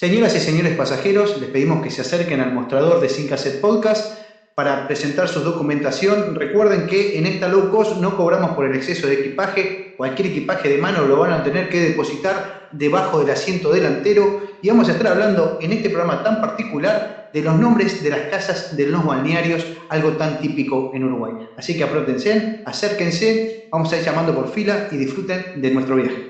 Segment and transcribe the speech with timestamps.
[0.00, 4.18] Señoras y señores pasajeros, les pedimos que se acerquen al mostrador de Sin Cassette Podcast
[4.54, 6.34] para presentar su documentación.
[6.36, 9.92] Recuerden que en esta low cost no cobramos por el exceso de equipaje.
[9.98, 14.40] Cualquier equipaje de mano lo van a tener que depositar debajo del asiento delantero.
[14.62, 18.22] Y vamos a estar hablando en este programa tan particular de los nombres de las
[18.30, 21.34] casas de los balnearios, algo tan típico en Uruguay.
[21.58, 26.29] Así que aprótense, acérquense, vamos a ir llamando por fila y disfruten de nuestro viaje.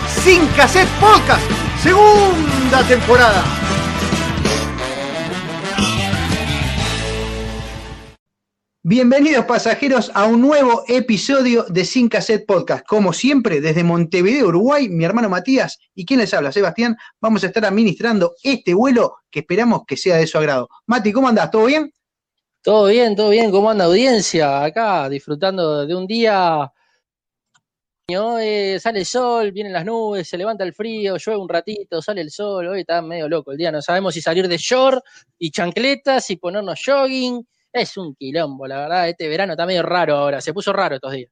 [0.19, 1.41] Sin Cassette Podcast,
[1.81, 3.43] segunda temporada.
[8.83, 12.85] Bienvenidos pasajeros a un nuevo episodio de Sin Cassette Podcast.
[12.85, 17.47] Como siempre, desde Montevideo, Uruguay, mi hermano Matías y quien les habla, Sebastián, vamos a
[17.47, 20.69] estar administrando este vuelo que esperamos que sea de su agrado.
[20.85, 21.49] Mati, ¿cómo andás?
[21.49, 21.91] ¿Todo bien?
[22.61, 23.49] Todo bien, todo bien.
[23.49, 24.63] ¿Cómo anda audiencia?
[24.63, 26.71] Acá disfrutando de un día.
[28.39, 32.21] Eh, sale el sol, vienen las nubes, se levanta el frío, llueve un ratito, sale
[32.21, 32.67] el sol.
[32.67, 33.71] Hoy está medio loco el día.
[33.71, 35.03] No sabemos si salir de short
[35.37, 37.47] y chancletas y ponernos jogging.
[37.71, 39.09] Es un quilombo, la verdad.
[39.09, 40.41] Este verano está medio raro ahora.
[40.41, 41.29] Se puso raro estos días.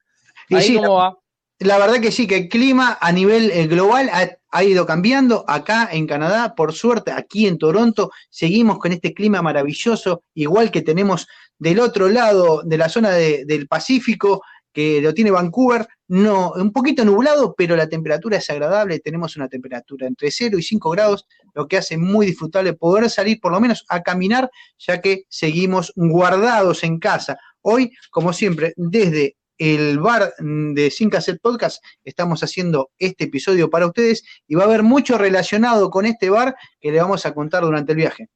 [0.48, 1.18] Y Ahí sí, cómo va.
[1.60, 5.44] La verdad que sí, que el clima a nivel eh, global ha, ha ido cambiando.
[5.46, 10.82] Acá en Canadá, por suerte, aquí en Toronto, seguimos con este clima maravilloso, igual que
[10.82, 14.42] tenemos del otro lado de la zona de- del Pacífico,
[14.72, 19.00] que lo tiene Vancouver, no, un poquito nublado, pero la temperatura es agradable.
[19.00, 23.40] Tenemos una temperatura entre 0 y 5 grados, lo que hace muy disfrutable poder salir
[23.40, 24.50] por lo menos a caminar,
[24.80, 27.38] ya que seguimos guardados en casa.
[27.62, 33.86] Hoy, como siempre, desde el bar de Sin Cassette Podcast estamos haciendo este episodio para
[33.86, 37.62] ustedes y va a haber mucho relacionado con este bar que le vamos a contar
[37.62, 38.30] durante el viaje.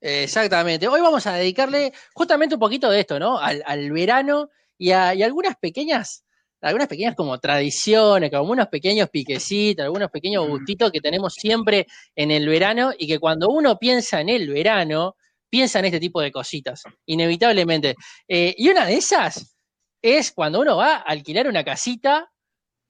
[0.00, 0.86] Exactamente.
[0.86, 3.40] Hoy vamos a dedicarle justamente un poquito de esto, ¿no?
[3.40, 6.25] Al, al verano y a y algunas pequeñas,
[6.66, 10.50] algunas pequeñas como tradiciones, como unos pequeños piquecitos, algunos pequeños Mm.
[10.50, 15.16] gustitos que tenemos siempre en el verano y que cuando uno piensa en el verano,
[15.48, 17.94] piensa en este tipo de cositas, inevitablemente.
[18.28, 19.56] Eh, y una de esas
[20.02, 22.30] es cuando uno va a alquilar una casita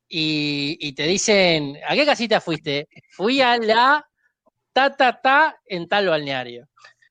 [0.08, 2.88] y, y te dicen, ¿a qué casita fuiste?
[3.10, 4.04] Fui a la
[4.72, 6.68] ta ta ta en tal balneario.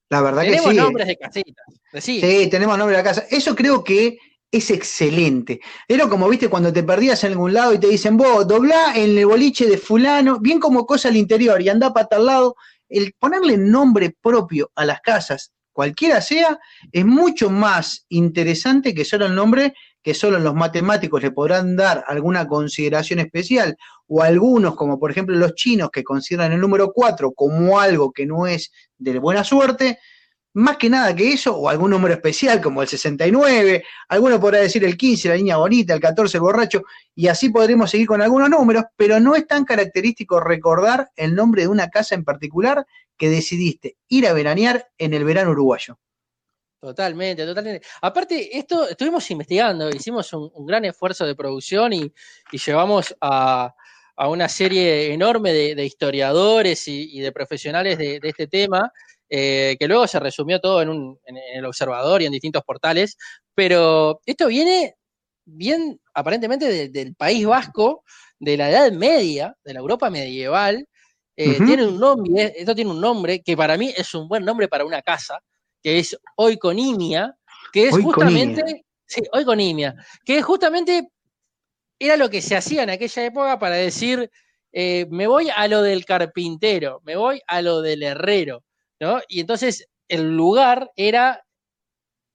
[0.09, 0.77] La verdad Tenemos que sí.
[0.77, 1.65] nombres de casitas.
[1.99, 3.25] Sí, tenemos nombre de la casa.
[3.29, 4.17] Eso creo que
[4.57, 5.59] es excelente.
[5.87, 9.17] Era como, viste, cuando te perdías en algún lado y te dicen, vos, doblá en
[9.17, 12.55] el boliche de fulano, bien como cosa al interior y andá para tal lado.
[12.87, 16.59] El ponerle nombre propio a las casas, cualquiera sea,
[16.91, 22.05] es mucho más interesante que solo el nombre que solo los matemáticos le podrán dar
[22.07, 23.75] alguna consideración especial,
[24.07, 28.27] o algunos, como por ejemplo los chinos, que consideran el número 4 como algo que
[28.27, 29.97] no es de buena suerte,
[30.55, 34.85] más que nada que eso, o algún número especial como el 69, alguno podrá decir
[34.85, 36.83] el 15, la niña bonita, el 14, el borracho,
[37.13, 41.63] y así podremos seguir con algunos números, pero no es tan característico recordar el nombre
[41.63, 42.85] de una casa en particular
[43.17, 45.99] que decidiste ir a veranear en el verano uruguayo.
[46.79, 47.85] Totalmente, totalmente.
[48.01, 52.13] Aparte, esto estuvimos investigando, hicimos un, un gran esfuerzo de producción y,
[52.51, 53.75] y llevamos a,
[54.15, 58.93] a una serie enorme de, historiadores y, de profesionales de este tema,
[59.29, 62.63] eh, que luego se resumió todo en, un, en, en el observador y en distintos
[62.63, 63.17] portales,
[63.53, 64.95] pero esto viene
[65.45, 68.03] bien aparentemente de- del País Vasco,
[68.39, 70.87] de la Edad Media, de la Europa medieval.
[71.37, 71.57] Eh.
[71.65, 74.85] Tiene un nombre, esto tiene un nombre que para mí es un buen nombre para
[74.85, 75.39] una casa,
[75.81, 77.35] que es Oiconimia,
[77.73, 78.13] que es Oiconimia.
[78.45, 81.09] justamente, sí, Oiconimia, que justamente
[81.99, 84.29] era lo que se hacía en aquella época para decir,
[84.73, 88.63] eh, me voy a lo del carpintero, me voy a lo del herrero,
[88.99, 89.19] ¿no?
[89.27, 91.43] Y entonces el lugar era,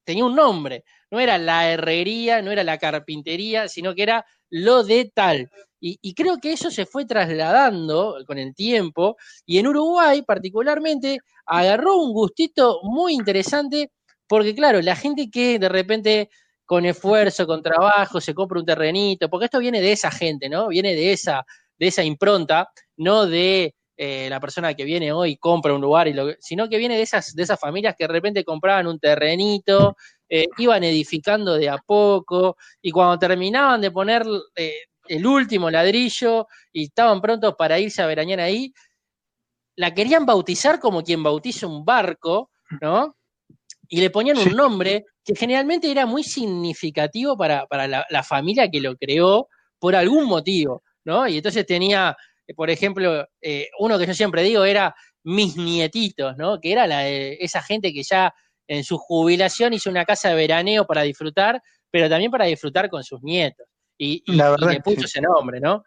[0.05, 4.85] tenía un nombre, no era la herrería, no era la carpintería, sino que era lo
[4.85, 5.51] de tal.
[5.81, 9.17] Y, y creo que eso se fue trasladando con el tiempo,
[9.47, 13.91] y en Uruguay particularmente agarró un gustito muy interesante
[14.31, 16.31] porque claro, la gente que de repente
[16.65, 20.69] con esfuerzo, con trabajo, se compra un terrenito, porque esto viene de esa gente, ¿no?
[20.69, 21.45] Viene de esa,
[21.77, 26.15] de esa impronta, no de eh, la persona que viene hoy compra un lugar, y
[26.15, 29.95] lo, sino que viene de esas, de esas familias que de repente compraban un terrenito,
[30.27, 34.25] eh, iban edificando de a poco, y cuando terminaban de poner
[34.57, 34.73] eh,
[35.07, 38.73] el último ladrillo y estaban prontos para irse a veranear ahí,
[39.77, 42.51] la querían bautizar como quien bautiza un barco,
[42.81, 43.15] ¿no?
[43.87, 48.97] Y le ponían un nombre que generalmente era muy significativo para, la, familia que lo
[48.97, 49.47] creó
[49.79, 51.29] por algún motivo, ¿no?
[51.29, 52.17] Y entonces tenía,
[52.55, 54.95] por ejemplo, eh, uno que yo siempre digo era
[55.25, 56.61] mis nietitos, ¿no?
[56.61, 58.33] Que era la, esa gente que ya
[58.67, 61.61] en su jubilación hizo una casa de veraneo para disfrutar,
[61.91, 63.67] pero también para disfrutar con sus nietos.
[63.99, 65.85] Y, y, le puso ese nombre, ¿no?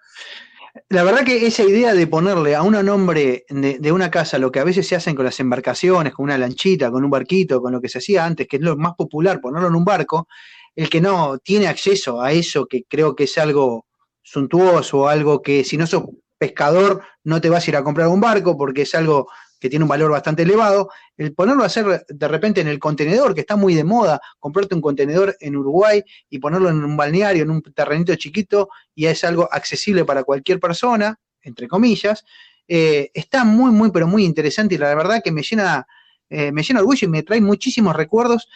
[0.89, 4.59] La verdad que esa idea de ponerle a un nombre de, una casa lo que
[4.59, 7.80] a veces se hacen con las embarcaciones, con una lanchita, con un barquito, con lo
[7.80, 10.27] que se hacía antes, que es lo más popular, ponerlo en un barco,
[10.75, 13.86] el que no tiene acceso a eso, que creo que es algo
[14.24, 16.04] suntuoso, algo que si no sos
[16.44, 19.30] pescador no te vas a ir a comprar un barco porque es algo
[19.62, 23.34] que tiene un valor bastante elevado, el ponerlo a hacer de repente en el contenedor,
[23.34, 27.44] que está muy de moda, comprarte un contenedor en Uruguay y ponerlo en un balneario,
[27.44, 32.25] en un terrenito chiquito, y es algo accesible para cualquier persona, entre comillas,
[32.68, 35.88] eh, está muy, muy, pero muy interesante y la verdad que me llena,
[36.30, 38.50] eh, me llena orgullo y me trae muchísimos recuerdos.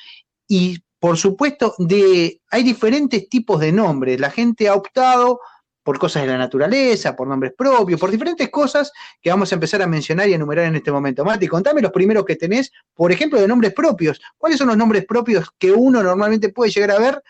[0.45, 5.39] Y por supuesto de, hay diferentes tipos de nombres, la gente ha optado
[5.88, 8.92] por cosas de la naturaleza, por nombres propios, por diferentes cosas
[9.22, 11.24] que vamos a empezar a mencionar y enumerar en este momento.
[11.24, 14.19] Mati, contame los primeros que tenés, por ejemplo, de nombres propios.
[14.38, 17.24] ¿Cuáles son los nombres propios que uno normalmente puede llegar a ver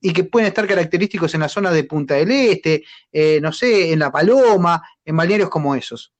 [0.00, 3.92] y que pueden estar característicos en la zona de Punta del Este, eh, no sé,
[3.92, 6.12] en La Paloma, en balnearios como esos?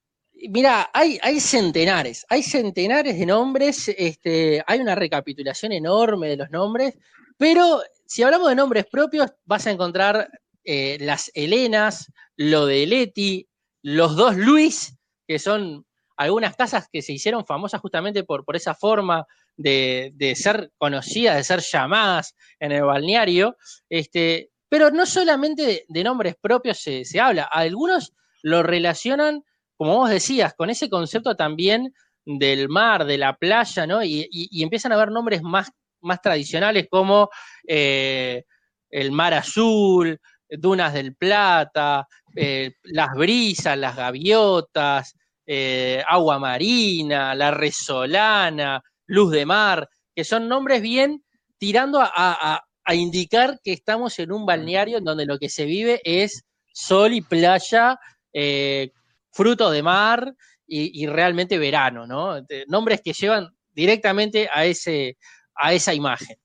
[0.48, 6.94] Mira, hay, centenares, hay centenares de nombres, este, hay una recapitulación enorme de los nombres,
[7.36, 10.30] pero si hablamos de nombres propios, vas a encontrar
[10.66, 13.48] eh, las Helenas, lo de Leti,
[13.82, 14.98] los dos Luis,
[15.28, 15.86] que son
[16.16, 19.26] algunas casas que se hicieron famosas justamente por, por esa forma
[19.56, 23.56] de, ser conocidas, de ser llamadas en el balneario,
[23.88, 29.44] este, pero no solamente de, nombres propios se, habla, algunos lo relacionan,
[29.76, 34.02] como vos decías, con ese concepto también del mar, de la playa, ¿no?
[34.02, 34.28] Y,
[34.62, 35.70] empiezan a haber nombres más,
[36.00, 37.30] más tradicionales como
[37.68, 38.44] eh,
[38.90, 45.14] el mar azul, Dunas del Plata, eh, las brisas, las gaviotas,
[45.46, 51.24] eh, agua marina, la resolana, luz de mar, que son nombres bien
[51.58, 52.62] tirando a,
[52.92, 57.20] indicar que estamos en un balneario en donde lo que se vive es sol y
[57.20, 57.98] playa,
[58.32, 58.92] eh,
[59.32, 60.34] fruto de mar
[60.68, 62.44] y, realmente verano, ¿no?
[62.68, 65.16] nombres que llevan directamente a, ese,
[65.54, 66.36] a esa imagen.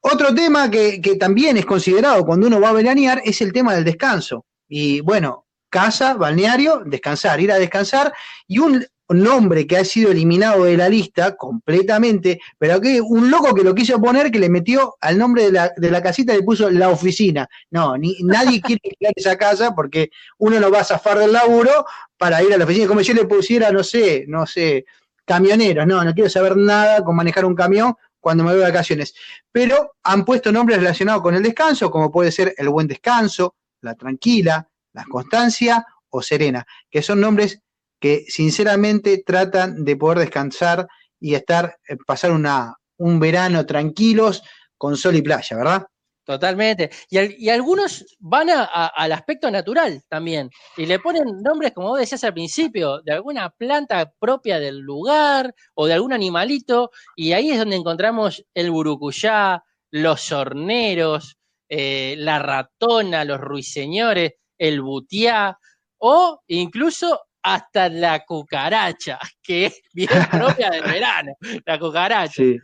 [0.00, 3.84] Otro tema que, también es considerado cuando uno va a veranear es el tema del
[3.84, 4.46] descanso.
[4.68, 8.12] Y bueno, casa, balneario, descansar, ir a descansar.
[8.46, 13.54] Y un nombre que ha sido eliminado de la lista completamente, pero que un loco
[13.54, 16.42] que lo quiso poner, que le metió al nombre de la, de la casita, le
[16.42, 17.48] puso la oficina.
[17.70, 21.86] No, ni, nadie quiere ir esa casa porque uno no va a zafar del laburo
[22.16, 22.86] para ir a la oficina.
[22.86, 24.84] Como si yo le pusiera, no sé, no sé,
[25.24, 25.86] camioneros.
[25.86, 29.14] No, no quiero saber nada con manejar un camión cuando me voy de vacaciones.
[29.50, 33.94] Pero han puesto nombres relacionados con el descanso, como puede ser el buen descanso, la
[33.94, 37.60] tranquila, la constancia o serena, que son nombres
[38.00, 40.88] que sinceramente tratan de poder descansar
[41.20, 44.42] y estar, eh, pasar una, un verano tranquilos
[44.76, 45.86] con sol y playa, ¿verdad?
[46.28, 46.90] Totalmente.
[47.08, 50.50] Y, algunos van al aspecto natural también.
[50.76, 55.54] Y le ponen nombres, como vos decías al principio, de alguna planta propia del lugar
[55.72, 56.90] o de algún animalito.
[57.16, 64.82] Y ahí es donde encontramos el burucuyá, los horneros, eh, la ratona, los ruiseñores, el
[64.82, 65.58] butiá
[65.96, 71.32] o incluso hasta la cucaracha, que es bien propia del verano,
[71.64, 72.34] la cucaracha.
[72.34, 72.58] Sí.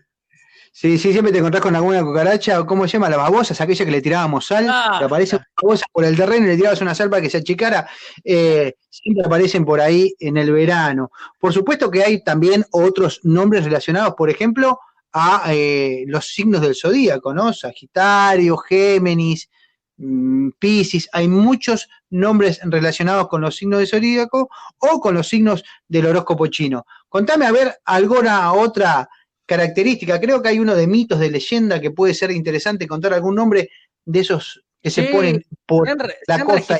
[0.77, 3.85] Sí, sí, siempre te encontrás con alguna cucaracha, o cómo se llama, la babosa, aquella
[3.85, 6.81] que le tirábamos sal, ah, que aparece una babosa por el terreno y le tirabas
[6.81, 7.89] una sal para que se achicara,
[8.25, 11.13] eh, siempre aparecen por ahí en el verano.
[11.39, 14.81] Por supuesto que hay también otros nombres relacionados, por ejemplo,
[15.13, 17.53] a eh, los signos del zodíaco, ¿no?
[17.53, 19.49] Sagitario, Géminis,
[19.97, 25.63] mm, Pisces, hay muchos nombres relacionados con los signos del zodíaco o con los signos
[25.87, 26.85] del horóscopo chino.
[27.09, 29.09] Contame a ver alguna otra
[29.47, 30.21] característica.
[30.21, 33.71] Creo que hay uno de mitos, de leyenda, que puede ser interesante contar algún nombre
[34.05, 35.89] de esos que se ponen por
[36.27, 36.79] la costa.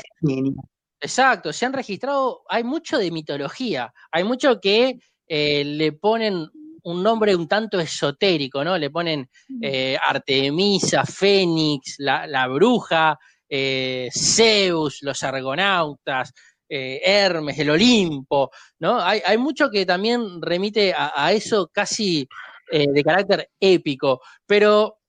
[0.99, 6.47] Exacto, se han registrado, hay mucho de mitología, hay mucho que eh, le ponen
[6.93, 8.77] nombre un tanto esotérico, ¿no?
[8.77, 9.29] Le ponen
[9.61, 13.17] eh, Artemisa, Fénix, la, bruja,
[13.49, 16.33] eh, Zeus, los argonautas,
[16.69, 18.99] eh, Hermes, el Olimpo, ¿no?
[18.99, 22.27] Hay, mucho que también remite a, eso casi
[22.71, 24.99] de carácter épico, pero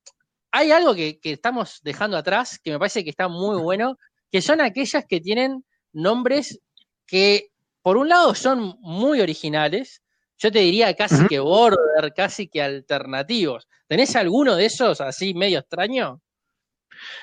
[0.50, 3.98] hay algo que, que estamos dejando atrás que me parece que está muy bueno,
[4.30, 6.60] que son aquellas que tienen nombres
[7.06, 7.50] que
[7.82, 10.02] por un lado son muy originales,
[10.38, 13.68] yo te diría casi que border, casi que alternativos.
[13.86, 16.20] ¿Tenés alguno de esos así medio extraño?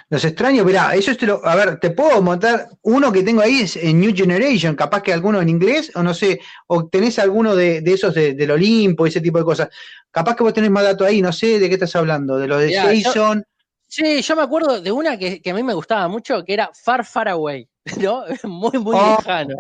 [0.10, 3.62] Los extraños, mirá, eso te lo, a ver, te puedo montar uno que tengo ahí
[3.62, 7.56] es en New Generation, capaz que alguno en inglés, o no sé, o tenés alguno
[7.56, 9.70] de, esos del Olimpo, ese tipo de cosas.
[10.12, 12.62] Capaz que vos tenés más datos ahí, no sé de qué estás hablando, de los
[12.62, 13.44] de Jason.
[13.88, 17.06] sí, yo me acuerdo de una que, a mí me gustaba mucho, que era Far
[17.06, 17.68] Far Away,
[18.00, 18.24] ¿no?
[18.44, 19.18] Muy, muy oh.
[19.18, 19.56] lejano.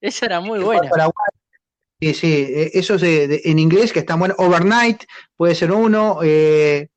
[0.00, 0.90] Esa era muy buena.
[2.00, 4.36] Sí, sí, e, esos en inglés que están buenos.
[4.38, 5.04] Overnight
[5.36, 6.18] puede ser uno.
[6.22, 6.88] Eh,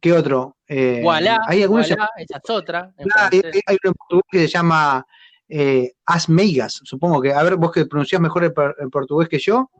[0.00, 0.55] ¿Qué otro?
[0.68, 1.04] Eh,
[1.46, 2.92] ¿Hay algunos esa es otra.
[2.98, 5.06] hay, uno en portugués que se llama
[5.48, 7.32] eh, Asmeigas, supongo que.
[7.32, 9.70] A ver, vos que pronunciás mejor en, portugués que yo.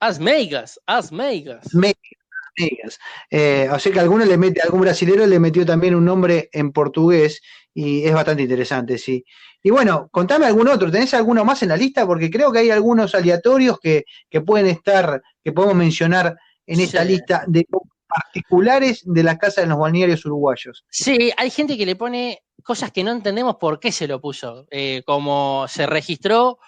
[0.00, 1.66] Asmeigas, Asmeigas.
[1.66, 2.98] Asmeigas.
[3.30, 6.72] Eh, o sea que alguno le mete, algún brasilero le metió también un nombre en
[6.72, 7.40] portugués
[7.72, 9.24] y es bastante interesante, sí.
[9.62, 12.06] Y bueno, contame algún otro, ¿tenés alguno más en la lista?
[12.06, 14.04] Porque creo que hay algunos aleatorios que,
[14.44, 17.64] pueden estar, que podemos mencionar en esta lista de
[18.08, 20.84] particulares de la casa de los balnearios uruguayos.
[20.90, 24.66] Sí, hay gente que le pone cosas que no entendemos por qué se lo puso,
[24.70, 26.58] eh, como se registró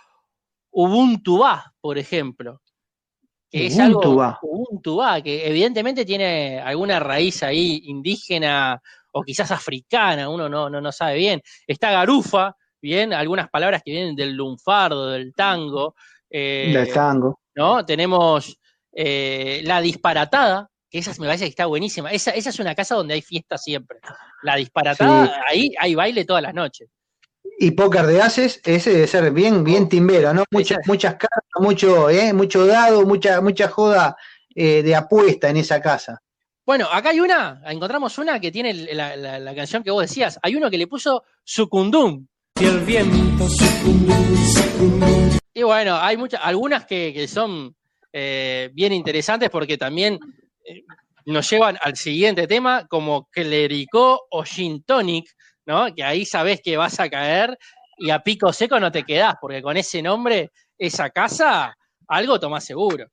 [0.70, 1.42] Ubuntu
[1.80, 2.60] por ejemplo.
[3.50, 8.80] Que es algo, Ubuntu que evidentemente tiene alguna raíz ahí indígena
[9.12, 11.42] o quizás africana, uno no, no, no sabe bien.
[11.66, 15.96] Está Garufa, bien, algunas palabras que vienen del lunfardo, del tango.
[16.28, 17.40] Eh, del tango.
[17.56, 17.84] ¿No?
[17.84, 18.56] Tenemos
[18.92, 22.10] eh, la disparatada, esa me parece que está buenísima.
[22.10, 23.98] Esa, esa es una casa donde hay fiesta siempre.
[24.42, 26.88] La disparatada, ahí hay baile todas las noches.
[27.58, 30.44] Y póker de haces, ese debe ser bien, bien oh, timbero, ¿no?
[30.50, 34.16] Muchas, muchas cartas, mucho, eh, mucho dado, mucha, mucha joda
[34.54, 36.22] eh, de apuesta en esa casa.
[36.64, 40.38] Bueno, acá hay una, encontramos una que tiene la, la canción que vos decías.
[40.42, 42.26] Hay uno que le puso Sucundum,
[42.60, 43.46] y el viento
[45.54, 47.74] Y bueno, hay muchas, algunas que, son
[48.12, 50.18] eh, bien interesantes porque también
[51.26, 55.30] nos llevan al siguiente tema, como clericó o gin tonic,
[55.66, 55.94] ¿no?
[55.94, 57.56] Que ahí sabes que vas a caer
[57.98, 61.76] y a pico seco no te quedás, porque con ese nombre, esa casa,
[62.08, 63.06] algo tomás seguro.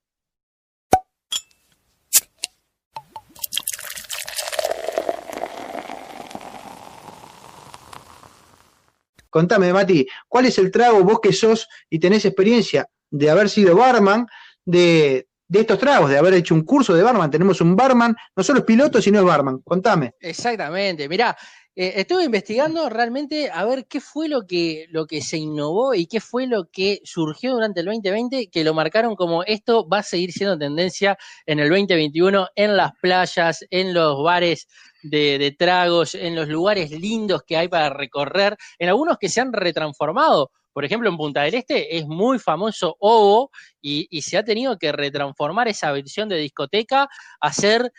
[9.30, 13.76] Contame, Mati, ¿cuál es el trago vos que sos y tenés experiencia de haber sido
[13.76, 14.26] barman
[14.66, 17.32] de, estos tragos, de haber hecho un curso de barman?
[17.32, 19.60] Tenemos un barman, no solo es piloto, sino es barman.
[19.60, 20.14] Contame.
[20.20, 21.36] Exactamente, mirá,
[21.80, 26.08] eh, estuve investigando realmente a ver qué fue lo que, lo que se innovó y
[26.08, 30.04] qué fue lo que surgió durante el 2020 que lo marcaron como esto va a
[30.04, 34.68] seguir siendo tendencia en el 2021 en las playas, en los bares
[35.04, 39.54] de, tragos, en los lugares lindos que hay para recorrer, en algunos que se han
[39.54, 40.50] retransformado.
[40.78, 43.50] Por ejemplo, en Punta del Este es muy famoso Ovo
[43.82, 47.10] y, se ha tenido que retransformar esa versión de discoteca
[47.42, 47.92] a ser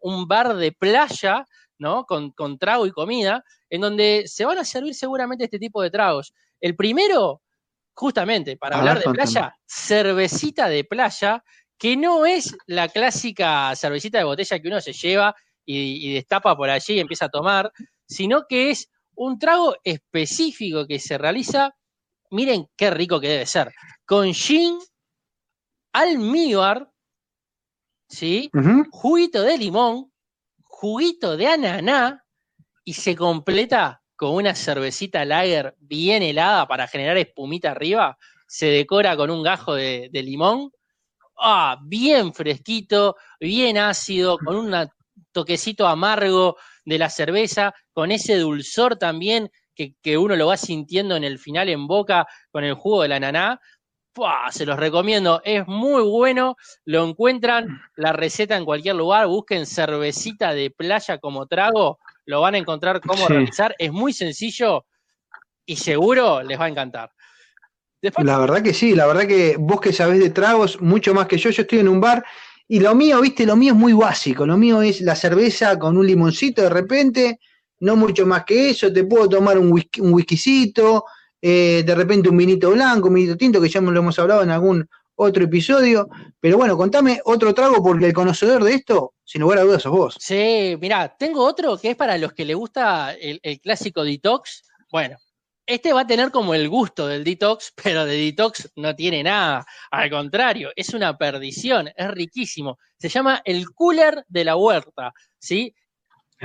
[0.00, 1.44] un, bar de playa,
[1.76, 2.04] ¿no?
[2.04, 6.32] Con, trago y comida, en donde se van a servir seguramente este tipo de tragos.
[6.60, 7.42] El primero,
[7.94, 11.42] justamente, para hablar de playa, cervecita de playa,
[11.76, 15.34] que no es la clásica cervecita de botella que uno se lleva
[15.66, 17.72] y, destapa por allí y empieza a tomar,
[18.06, 21.74] sino que es un trago específico que se realiza,
[22.34, 23.72] miren qué rico que debe ser,
[24.04, 24.78] con gin,
[25.92, 26.90] almíbar,
[28.08, 28.50] ¿sí?
[28.90, 30.12] juguito de limón,
[30.64, 32.24] juguito de ananá
[32.84, 39.16] y se completa con una cervecita lager bien helada para generar espumita arriba, se decora
[39.16, 40.70] con un gajo de, de limón,
[41.38, 44.88] ah, bien fresquito, bien ácido, con una
[45.32, 51.24] toquecito amargo de la cerveza, con ese dulzor también que, uno lo va sintiendo en
[51.24, 53.60] el final en boca con el jugo de la naná.
[54.50, 60.54] Se los recomiendo, es muy bueno, lo encuentran la receta en cualquier lugar, busquen cervecita
[60.54, 64.86] de playa como trago, lo van a encontrar cómo realizar, es muy sencillo
[65.66, 67.10] y seguro les va a encantar.
[68.18, 71.38] La verdad que sí, la verdad que vos que sabés de tragos mucho más que
[71.38, 72.24] yo, yo estoy en un bar
[72.66, 74.46] y lo mío, viste, lo mío es muy básico.
[74.46, 77.40] Lo mío es la cerveza con un limoncito de repente,
[77.84, 78.92] no mucho más que eso.
[78.92, 81.04] Te puedo tomar un, un whiskycito,
[81.40, 84.50] eh, de repente un vinito blanco, un vinito tinto, que ya lo hemos hablado en
[84.50, 86.08] algún otro episodio.
[86.40, 89.92] Pero bueno, contame otro trago porque el conocedor de esto, sin lugar a dudas, sos
[89.92, 90.16] vos.
[90.18, 94.64] Sí, mirá, tengo otro que es para los que le gusta el, el clásico detox.
[94.90, 95.18] Bueno,
[95.66, 99.66] este va a tener como el gusto del detox, pero de detox no tiene nada.
[99.90, 102.78] Al contrario, es una perdición, es riquísimo.
[102.98, 105.74] Se llama el cooler de la huerta, ¿sí?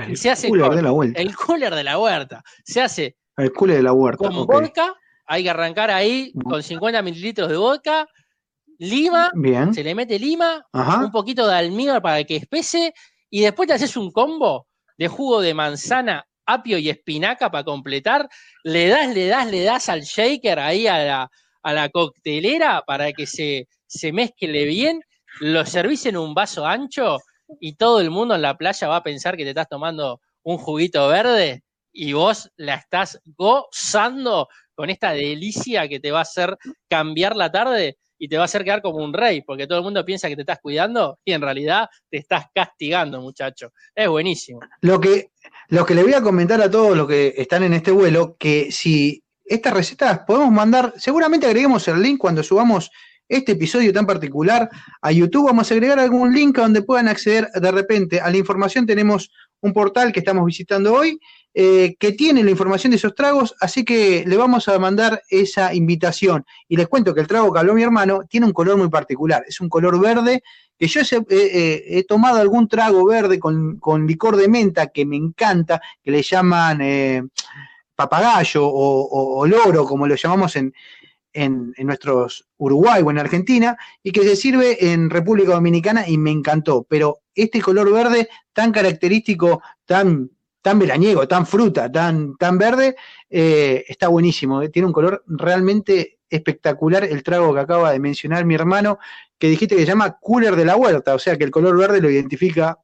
[0.08, 1.20] El se hace cooler con- de la vuelta.
[1.20, 2.42] El cooler de la huerta.
[2.64, 4.18] Se hace El cooler de la huerta.
[4.18, 4.94] con vodka,
[5.26, 8.06] hay que arrancar ahí con 50 mililitros de vodka,
[8.78, 9.72] lima, Bien.
[9.74, 11.04] se le mete lima, Ajá.
[11.04, 12.92] un poquito de almíbar para que espese,
[13.28, 14.66] y después te haces un combo
[14.96, 18.28] de jugo de manzana, apio y espinaca para completar,
[18.64, 21.30] le das, le das, le das al shaker ahí a la,
[21.62, 25.00] a la coctelera para que se, se mezcle bien,
[25.40, 27.18] lo servís en un vaso ancho
[27.58, 30.58] y todo el mundo en la playa va a pensar que te estás tomando un
[30.58, 36.56] juguito verde y vos la estás gozando con esta delicia que te va a hacer
[36.88, 39.84] cambiar la tarde y te va a hacer quedar como un rey, porque todo el
[39.84, 43.72] mundo piensa que te estás cuidando y en realidad te estás castigando, muchacho.
[43.94, 44.60] Es buenísimo.
[44.82, 45.30] Lo que,
[45.68, 48.70] lo que le voy a comentar a todos los que están en este vuelo, que
[48.70, 52.90] si estas recetas podemos mandar, seguramente agreguemos el link cuando subamos
[53.30, 54.68] este episodio tan particular
[55.00, 58.36] a YouTube, vamos a agregar algún link a donde puedan acceder de repente a la
[58.36, 58.84] información.
[58.84, 61.18] Tenemos un portal que estamos visitando hoy
[61.54, 65.74] eh, que tiene la información de esos tragos, así que le vamos a mandar esa
[65.74, 66.44] invitación.
[66.68, 69.44] Y les cuento que el trago que habló mi hermano tiene un color muy particular,
[69.48, 70.42] es un color verde
[70.78, 75.16] que yo he, eh, tomado algún trago verde con, con, licor de menta que me
[75.16, 77.22] encanta, que le llaman eh,
[77.94, 80.72] papagayo o, loro, como lo llamamos en,
[81.32, 86.18] en, en, nuestros Uruguay o en Argentina, y que se sirve en República Dominicana y
[86.18, 86.86] me encantó.
[86.88, 90.30] Pero este color verde tan característico, tan,
[90.62, 92.96] tan veraniego, tan fruta, tan, tan verde,
[93.28, 94.68] eh, está buenísimo.
[94.70, 98.98] Tiene un color realmente espectacular el trago que acaba de mencionar mi hermano,
[99.38, 102.00] que dijiste que se llama cooler de la huerta, o sea que el color verde
[102.00, 102.78] lo identifica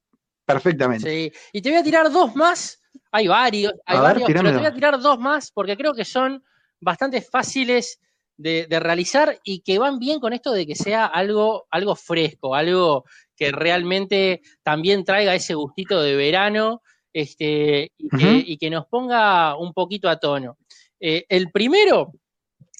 [0.45, 1.09] perfectamente.
[1.09, 2.81] Sí, y te voy a tirar dos más,
[3.13, 5.95] hay varios, hay a varios, ver, pero te voy a tirar dos más porque creo
[5.95, 6.43] que son
[6.81, 8.01] bastante fáciles
[8.37, 12.55] de, de, realizar y que van bien con esto de que sea algo, algo fresco,
[12.55, 13.05] algo
[13.37, 18.45] que realmente también traiga ese gustito de verano este, y, que, uh -huh.
[18.47, 20.59] y que nos ponga un poquito a tono.
[21.01, 22.13] Eh, el primero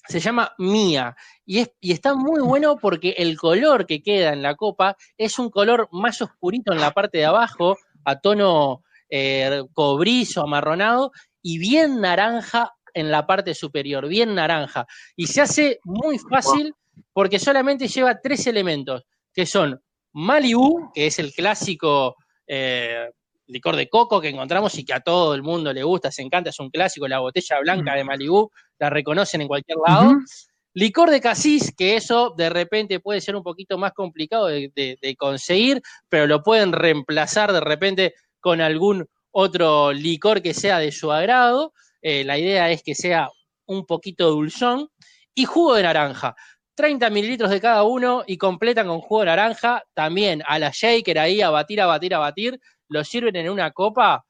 [0.07, 1.15] se llama Mía
[1.45, 5.39] y, es, y está muy bueno porque el color que queda en la copa es
[5.39, 11.57] un color más oscurito en la parte de abajo, a tono eh, cobrizo, amarronado, y
[11.57, 14.85] bien naranja en la parte superior, bien naranja.
[15.15, 16.73] Y se hace muy fácil
[17.13, 19.79] porque solamente lleva tres elementos, que son
[20.13, 22.15] Malibu, que es el clásico
[22.47, 23.09] eh,
[23.47, 26.49] licor de coco que encontramos y que a todo el mundo le gusta, se encanta,
[26.49, 30.09] es un clásico, la botella blanca de Malibu, la reconocen en cualquier lado.
[30.09, 30.25] Uh -huh.
[30.73, 34.97] Licor de casis, que eso de repente puede ser un poquito más complicado de, de,
[35.01, 40.91] de, conseguir, pero lo pueden reemplazar de repente con algún otro licor que sea de
[40.91, 41.73] su agrado.
[42.01, 43.29] Eh, la idea es que sea
[43.67, 44.89] un poquito dulzón.
[45.35, 46.35] Y jugo de naranja.
[46.75, 49.83] 30 mililitros de cada uno y completan con jugo de naranja.
[49.93, 52.59] También a la shaker ahí, a batir, a batir, a batir.
[52.89, 54.25] Lo sirven en una copa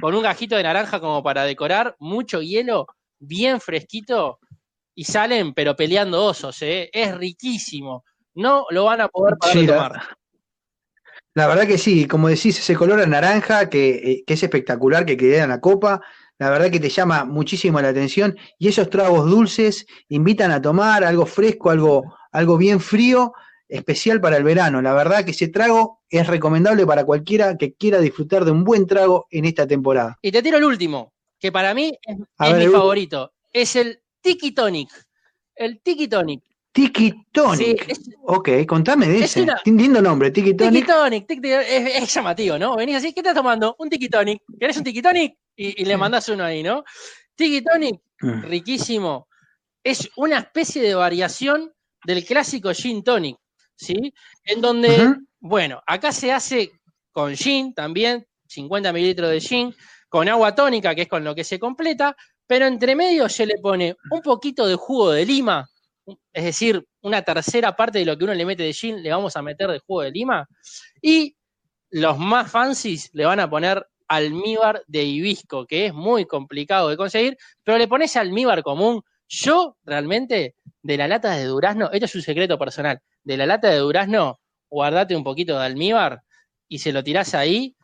[0.00, 1.94] con un gajito de naranja como para decorar.
[1.98, 2.86] Mucho hielo,
[3.18, 4.38] bien fresquito.
[4.94, 6.88] Y salen, pero peleando osos, ¿eh?
[6.92, 8.04] Es riquísimo.
[8.34, 9.92] No lo van a poder parar sí, de tomar.
[9.92, 10.16] La,
[11.34, 15.04] la, verdad que sí, como decís, ese color a naranja que, eh, que es espectacular,
[15.04, 16.00] que queda en la copa
[16.38, 21.04] la verdad que te llama muchísimo la atención y esos tragos dulces invitan a tomar
[21.04, 23.32] algo fresco, algo, algo bien frío,
[23.68, 24.82] especial para el verano.
[24.82, 28.86] La verdad que ese trago es recomendable para cualquiera que quiera disfrutar de un buen
[28.86, 30.18] trago en esta temporada.
[30.22, 34.00] Y te tiro el último, que para mí es, es ver, mi favorito, es el
[34.20, 34.90] Tiki Tonic.
[35.54, 36.42] El Tiki Tonic.
[36.74, 37.84] Tiki Tonic.
[37.84, 39.42] Sí, es, ok, contame de ese.
[39.42, 40.72] Una, lindo nombre, Tiki Tonic.
[40.72, 42.76] Tiki Tonic, tiki, es, es, llamativo, ¿no?
[42.76, 43.76] Venís así, ¿qué estás tomando?
[43.78, 44.42] Un Tiki Tonic.
[44.58, 45.38] ¿Querés un Tiki Tonic?
[45.54, 46.82] Y, y, le mandás uno ahí, ¿no?
[47.36, 48.42] Tiki Tonic, mm.
[48.42, 49.28] riquísimo.
[49.84, 51.72] Es una especie de variación
[52.04, 53.36] del clásico Gin Tonic,
[53.76, 54.12] ¿sí?
[54.44, 55.26] En donde, uh -huh.
[55.38, 56.72] bueno, acá se hace
[57.12, 59.74] con gin también, 50 mililitros de gin,
[60.08, 62.16] con agua tónica, que es con lo que se completa,
[62.48, 65.70] pero entre medio se le pone un poquito de jugo de lima,
[66.32, 69.36] es decir, una tercera parte de lo que uno le mete de gin le vamos
[69.36, 70.48] a meter de jugo de lima,
[71.00, 71.36] y
[71.90, 76.96] los más fancies le van a poner almíbar de hibisco, que es muy complicado de
[76.96, 79.02] conseguir, pero le pones almíbar común.
[79.28, 83.70] Yo realmente, de la lata de durazno, esto es un secreto personal, de la lata
[83.70, 86.22] de durazno, guardate un poquito de almíbar
[86.68, 87.74] y se lo tirás ahí,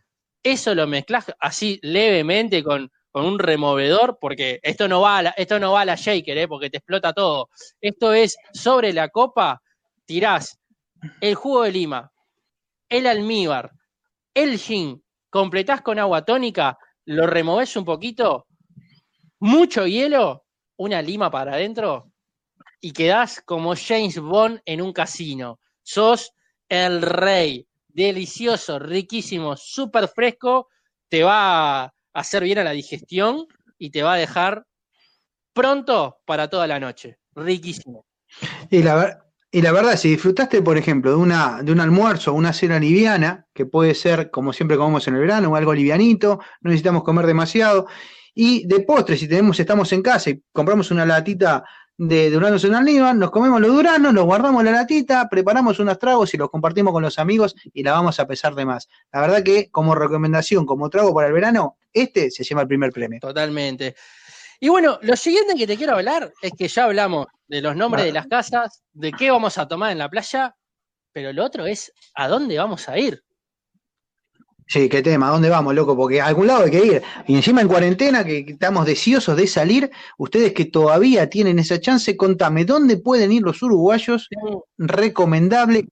[0.42, 5.30] eso lo mezclas así levemente con, con un removedor, porque esto no va a la,
[5.30, 6.48] esto no va a la shaker, ¿eh?
[6.48, 7.50] porque te explota todo.
[7.80, 9.62] Esto es sobre la copa,
[10.04, 10.58] tirás
[11.20, 12.12] el jugo de lima,
[12.88, 13.72] el almíbar,
[14.34, 18.46] el gin, completás con agua tónica, lo removés un poquito,
[19.40, 20.44] mucho hielo,
[20.76, 22.12] una lima para adentro
[22.80, 25.60] y quedás como James Bond en un casino.
[25.82, 26.32] Sos
[26.68, 30.68] el rey, delicioso, riquísimo, súper fresco,
[31.08, 33.46] te va hacer bien a la digestión
[33.78, 34.66] y te va a dejar
[35.52, 37.18] pronto para toda la noche.
[37.34, 38.06] Riquísimo.
[38.70, 43.46] Y la, verdad, si disfrutaste, por ejemplo, de, una, de un almuerzo una cena liviana,
[43.52, 47.86] que puede ser como siempre comemos en el verano, algo livianito, no necesitamos comer demasiado,
[48.34, 51.64] y de postre, si tenemos, estamos en casa y compramos una latita
[51.96, 56.32] de duranos en almíbar, nos comemos los duranos, los guardamos la latita, preparamos unos tragos
[56.32, 58.88] y los compartimos con los amigos y la vamos a pesar de más.
[59.12, 62.92] La verdad que como recomendación, como trago para el verano, este se llama el primer
[62.92, 63.20] premio.
[63.20, 63.94] Totalmente.
[64.60, 68.04] Y bueno, lo siguiente que te quiero hablar es que ya hablamos de los nombres
[68.04, 70.54] de las casas, de qué vamos a tomar en la playa,
[71.12, 73.24] pero lo otro es a dónde vamos a ir.
[74.70, 75.96] Sí, qué tema, ¿a dónde vamos, loco?
[75.96, 77.02] Porque a algún lado hay que ir.
[77.26, 82.16] Y encima en cuarentena, que estamos deseosos de salir, ustedes que todavía tienen esa chance,
[82.16, 84.28] contame, ¿dónde pueden ir los uruguayos?
[84.78, 85.88] Recomendable.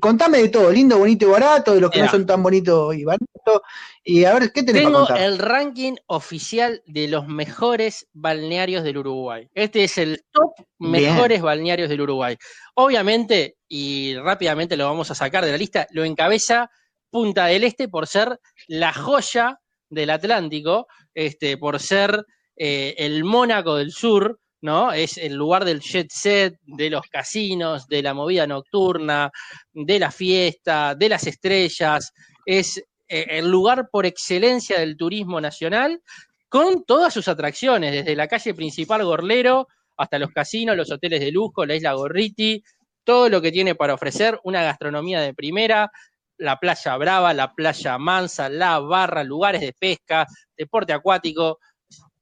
[0.00, 3.04] Contame de todo, lindo, bonito y barato, de los que no son tan bonitos y
[3.04, 3.60] baratos.
[4.02, 5.22] Y a ver, ¿qué tenés Tengo para contar?
[5.26, 9.50] el ranking oficial de los mejores balnearios del Uruguay.
[9.52, 10.92] Este es el top Bien.
[10.92, 12.38] mejores balnearios del Uruguay.
[12.72, 16.70] Obviamente, y rápidamente lo vamos a sacar de la lista, lo encabeza
[17.14, 23.76] Punta del Este por ser la joya del Atlántico, este, por ser eh, el Mónaco
[23.76, 24.92] del Sur, ¿no?
[24.92, 29.30] Es el lugar del jet set, de los casinos, de la movida nocturna,
[29.72, 32.12] de la fiesta, de las estrellas.
[32.44, 36.02] Es eh, el lugar por excelencia del turismo nacional,
[36.48, 41.30] con todas sus atracciones, desde la calle principal Gorlero hasta los casinos, los hoteles de
[41.30, 42.60] lujo, la isla Gorriti,
[43.04, 45.92] todo lo que tiene para ofrecer, una gastronomía de primera,
[46.38, 51.58] la playa brava, la playa mansa, la barra, lugares de pesca, deporte acuático,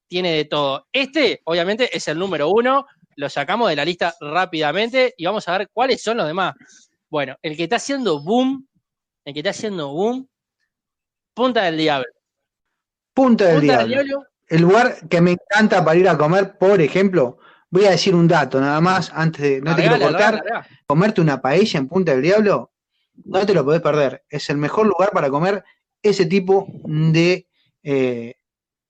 [0.07, 0.87] tiene de todo.
[0.92, 5.59] Este, obviamente, es el número uno, lo sacamos de la lista rápidamente y vamos a
[5.59, 6.55] ver cuáles son los demás.
[7.09, 8.66] Bueno, el que está haciendo boom,
[9.25, 10.29] el que está haciendo boom,
[11.35, 12.09] Punta del Diablo.
[13.14, 14.05] Punta del Punta del Diablo.
[14.05, 17.38] Diablo, El lugar que me encanta para ir a comer, por ejemplo,
[17.70, 20.42] voy a decir un dato nada más, antes de, no te quiero cortar,
[20.87, 22.72] comerte una paella en Punta del Diablo,
[23.25, 24.25] no te lo podés perder.
[24.29, 25.62] Es el mejor lugar para comer
[26.03, 27.46] ese tipo de,
[27.83, 28.35] eh,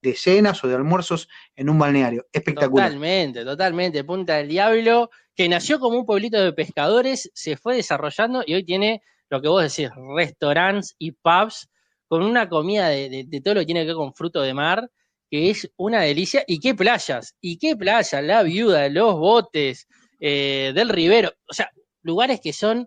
[0.01, 2.27] de cenas o de almuerzos en un balneario.
[2.33, 2.89] Espectacular.
[2.89, 4.05] Totalmente, totalmente.
[4.05, 8.65] Punta del Diablo, que nació como un pueblito de pescadores, se fue desarrollando y hoy
[8.65, 11.69] tiene lo que vos decís, restaurantes y pubs
[12.07, 14.91] con una comida de, de- todo lo que tiene que ver con fruto de mar,
[15.31, 16.45] que es una delicia.
[16.47, 17.35] ¿Y qué playas?
[17.41, 18.23] ¿Y qué playas?
[18.23, 19.89] La viuda, los botes,
[20.21, 21.33] eh, del Rivero.
[21.49, 21.71] O sea,
[22.03, 22.87] lugares que son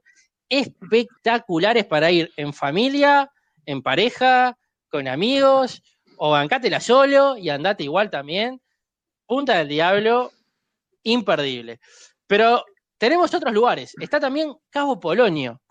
[0.49, 3.31] espectaculares para ir en familia,
[3.65, 4.57] en pareja,
[4.89, 5.81] con amigos,
[6.17, 8.61] o bancátela solo y andate igual también.
[9.25, 10.31] Punta del Diablo,
[11.03, 11.79] imperdible.
[12.27, 12.63] Pero
[12.97, 13.93] tenemos otros lugares.
[13.99, 15.61] Está también Cabo Polonio.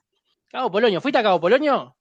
[0.49, 1.01] Cabo Polonio.
[1.01, 1.97] ¿Fuiste a Cabo Polonio?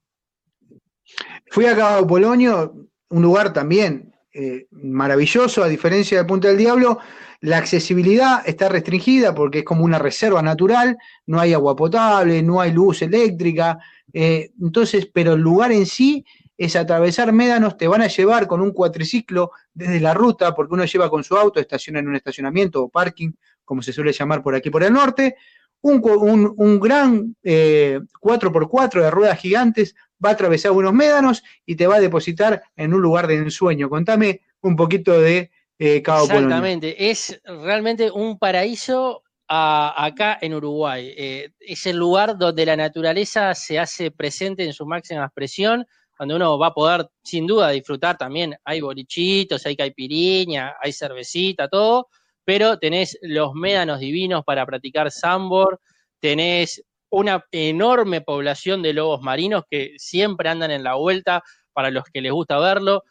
[1.51, 6.99] Fui a Cabo Polonio, un lugar también eh, maravilloso, a diferencia de Punta del Diablo.
[7.41, 12.59] La accesibilidad está restringida porque es como una reserva natural, no hay agua potable, no
[12.59, 13.77] hay luz eléctrica.
[14.11, 16.25] eh, entonces, pero el lugar en sí
[16.57, 20.85] es atravesar médanos, te van a llevar con un cuatriciclo desde la ruta, porque uno
[20.85, 23.31] lleva con su auto, estaciona en un estacionamiento o parking,
[23.65, 25.35] como se suele llamar por aquí por el norte,
[25.83, 29.93] un, un- un gran eh, 4x4 de ruedas gigantes
[30.23, 33.89] va a atravesar unos médanos y te va a depositar en un lugar de ensueño.
[33.89, 36.23] Contame un poquito de eh, Cabo.
[36.25, 37.09] Exactamente.
[37.11, 41.13] Es realmente un paraíso acá en Uruguay.
[41.15, 45.85] Eh, es el lugar donde la naturaleza se hace presente en su máxima expresión,
[46.17, 48.55] donde uno va a poder, sin duda, disfrutar también.
[48.63, 52.07] Hay bolichitos, hay caipiriña, hay cervecita, todo,
[52.45, 55.79] pero tenés los médanos divinos para practicar sambor,
[56.19, 62.05] tenés una enorme población de lobos marinos que siempre andan en la vuelta para los
[62.05, 63.03] que les gusta verlo.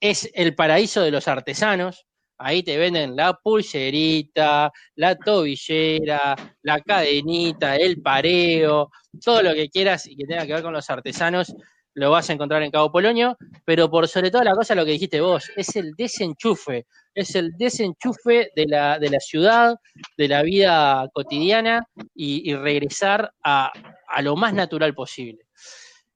[0.00, 2.06] Es el paraíso de los artesanos.
[2.38, 8.90] Ahí te venden la pulserita, la tobillera, la cadenita, el pareo,
[9.22, 11.52] todo lo que quieras y que tenga que ver con los artesanos,
[11.94, 14.92] lo vas a encontrar en Cabo Polonio, pero por sobre todo la cosa, lo que
[14.92, 16.86] dijiste vos, es el desenchufe,
[17.18, 19.74] es el desenchufe de la, de la ciudad,
[20.16, 23.72] de la vida cotidiana y, regresar a,
[24.08, 25.46] a lo más natural posible.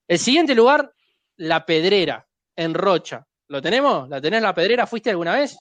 [0.06, 0.92] El siguiente lugar,
[1.36, 3.26] La Pedrera, en Rocha.
[3.48, 4.08] ¿Lo tenemos?
[4.08, 4.86] ¿La tenés La Pedrera?
[4.86, 5.56] ¿Fuiste alguna vez?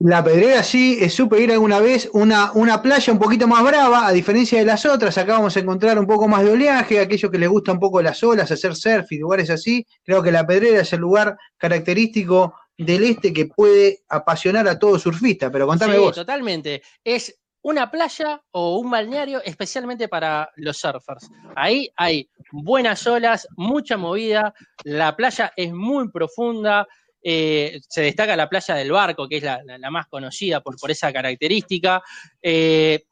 [0.00, 4.06] La Pedrera sí, eh, supe ir alguna vez, una, una playa un poquito más brava,
[4.06, 7.30] a diferencia de las otras, acá vamos a encontrar un poco más de oleaje, aquellos
[7.30, 10.46] que les gusta un poco las olas, hacer surf y lugares así, creo que la
[10.46, 15.94] Pedrera es el lugar característico del este que puede apasionar a todo surfista, pero contame
[15.94, 16.14] sí, vos.
[16.14, 16.82] totalmente.
[17.04, 21.28] Es una playa o un balneario especialmente para los surfers.
[21.54, 26.88] Ahí hay buenas olas, mucha movida, la playa es muy profunda,
[27.22, 31.12] eh, se destaca la playa del barco, que es la, más conocida por, por esa
[31.12, 32.02] característica.
[32.40, 33.04] Eh,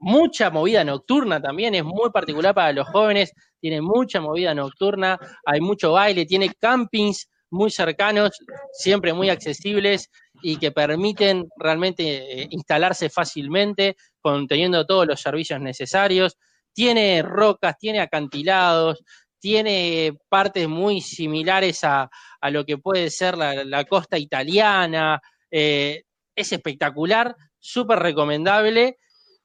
[0.00, 5.60] mucha movida nocturna también, es muy particular para los jóvenes, tiene mucha movida nocturna, hay
[5.60, 8.30] mucho baile, tiene campings muy cercanos,
[8.72, 10.10] siempre muy accesibles
[10.42, 16.38] y que permiten realmente eh, instalarse fácilmente, conteniendo todos los servicios necesarios.
[16.72, 19.04] Tiene rocas, tiene acantilados,
[19.38, 22.08] tiene partes muy similares a,
[22.50, 25.20] lo que puede ser la, costa italiana.
[25.50, 28.98] Eh, es espectacular, súper recomendable.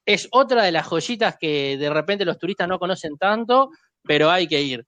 [0.06, 3.70] Es otra de las joyitas que de repente los turistas no conocen tanto,
[4.02, 4.86] pero hay que ir.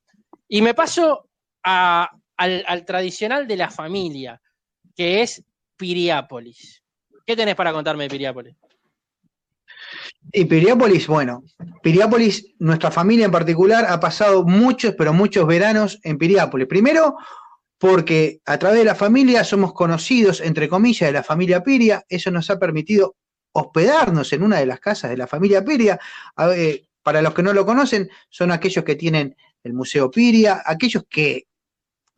[0.47, 1.29] Y me paso
[2.39, 4.41] al, al tradicional de la familia,
[4.95, 5.43] que es
[5.75, 6.81] Piriápolis.
[7.25, 8.55] ¿Qué tenés para contarme de Piriápolis?
[10.31, 11.43] Y Piriápolis, bueno,
[11.83, 16.67] Piriápolis, nuestra familia en particular, ha pasado muchos, pero muchos veranos en Piriápolis.
[16.67, 17.17] Primero,
[17.77, 22.05] porque a través de la familia somos conocidos, entre comillas, de la familia Piria.
[22.07, 23.15] Eso nos ha permitido
[23.51, 25.99] hospedarnos en una de las casas de la familia Piria.
[27.03, 31.48] para los que no lo conocen, son aquellos que tienen el Museo Piria, aquellos que,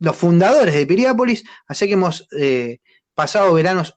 [0.02, 2.80] los fundadores de Piriápolis, así que hemos eh,
[3.14, 3.96] pasado veranos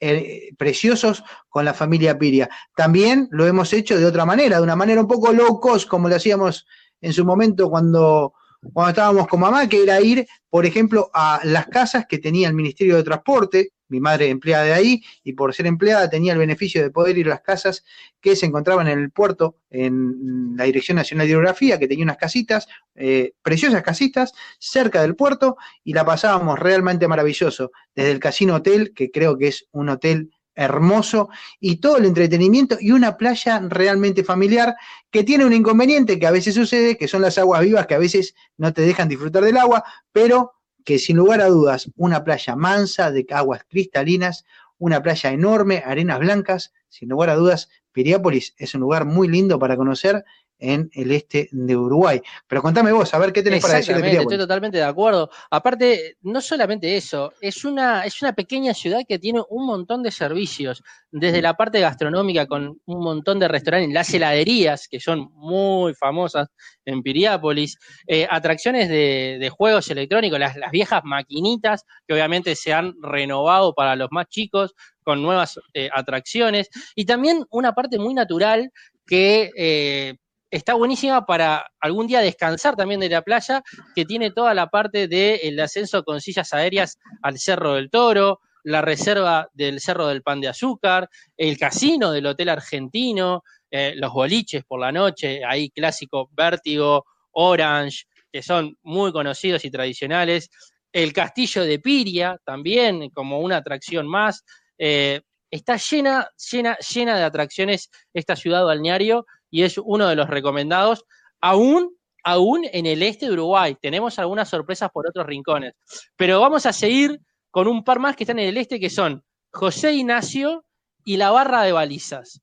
[0.00, 2.50] eh, preciosos con la familia Piria.
[2.74, 6.08] También lo hemos hecho de otra manera, de una manera un poco low cost, como
[6.08, 6.66] lo hacíamos
[7.00, 8.34] en su momento cuando
[8.72, 12.54] cuando estábamos con mamá, que era ir, por ejemplo, a las casas que tenía el
[12.54, 16.82] Ministerio de Transporte, mi madre empleada de ahí, y por ser empleada tenía el beneficio
[16.82, 17.84] de poder ir a las casas
[18.20, 22.16] que se encontraban en el puerto, en la Dirección Nacional de Hidrografía, que tenía unas
[22.16, 28.56] casitas, eh, preciosas casitas, cerca del puerto, y la pasábamos realmente maravilloso, desde el Casino
[28.56, 31.28] Hotel, que creo que es un hotel hermoso
[31.60, 34.76] y todo el entretenimiento y una playa realmente familiar
[35.10, 37.98] que tiene un inconveniente que a veces sucede, que son las aguas vivas que a
[37.98, 40.52] veces no te dejan disfrutar del agua, pero
[40.84, 44.44] que sin lugar a dudas una playa mansa de aguas cristalinas,
[44.78, 49.58] una playa enorme, arenas blancas, sin lugar a dudas, Piriápolis es un lugar muy lindo
[49.58, 50.24] para conocer
[50.58, 52.20] en el este de Uruguay.
[52.46, 55.30] Pero contame vos, a ver qué tenés para decir de Estoy totalmente de acuerdo.
[55.50, 60.10] Aparte, no solamente eso, es una, es una pequeña ciudad que tiene un montón de
[60.10, 65.94] servicios, desde la parte gastronómica con un montón de restaurantes, las heladerías, que son muy
[65.94, 66.48] famosas
[66.84, 73.74] en Piriápolis, eh, atracciones de, juegos electrónicos, las, viejas maquinitas que obviamente se han renovado
[73.74, 78.72] para los más chicos con nuevas eh, atracciones y también una parte muy natural
[79.06, 80.14] que eh,
[80.54, 83.62] está buenísima para algún día descansar también de la playa,
[83.94, 88.80] que tiene toda la parte del ascenso con sillas aéreas al Cerro del Toro, la
[88.80, 94.62] reserva del Cerro del Pan de Azúcar, el casino del Hotel Argentino, eh, los boliches
[94.64, 100.50] por la noche, ahí clásico Vértigo, Orange, que son muy conocidos y tradicionales,
[100.92, 104.44] el castillo de Piria también como una atracción más.
[104.78, 110.28] Eh, está llena, llena, llena de atracciones esta ciudad balneario y es uno de los
[110.28, 111.04] recomendados,
[111.40, 113.76] aún, aún en el este de Uruguay.
[113.80, 115.74] Tenemos algunas sorpresas por otros rincones,
[116.16, 117.20] pero vamos a seguir
[117.52, 120.64] con un par más que están en el este, que son José Ignacio
[121.04, 122.42] y la barra de balizas.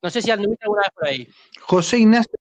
[0.00, 1.28] No sé si han visto alguna vez por ahí.
[1.62, 2.38] José Ignacio.